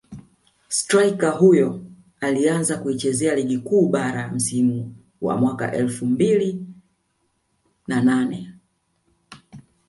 [0.67, 1.85] Streika huyo
[2.19, 6.65] alianza kuicheza Ligi Kuu Bara msimu wa mwaka elfu mbili
[7.87, 8.51] na nane